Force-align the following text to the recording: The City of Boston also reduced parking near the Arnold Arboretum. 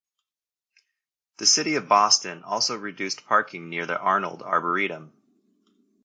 The 1.37 1.45
City 1.45 1.75
of 1.75 1.87
Boston 1.87 2.41
also 2.41 2.75
reduced 2.75 3.27
parking 3.27 3.69
near 3.69 3.85
the 3.85 3.99
Arnold 3.99 4.41
Arboretum. 4.41 5.13